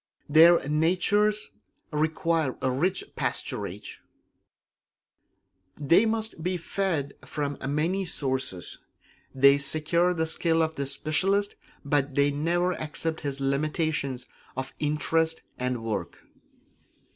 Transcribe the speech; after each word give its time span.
Their 0.27 0.67
natures 0.67 1.51
require 1.91 2.53
rich 2.63 3.03
pasturage; 3.15 3.99
they 5.77 6.07
must 6.07 6.41
be 6.41 6.57
fed 6.57 7.13
from 7.23 7.59
many 7.69 8.05
sources. 8.05 8.79
They 9.35 9.59
secure 9.59 10.15
the 10.15 10.25
skill 10.25 10.63
of 10.63 10.75
the 10.75 10.87
specialist, 10.87 11.55
but 11.85 12.15
they 12.15 12.31
never 12.31 12.71
accept 12.71 13.21
his 13.21 13.39
limitations 13.39 14.25
of 14.57 14.73
interest 14.79 15.43
and 15.59 15.83
work. 15.83 16.17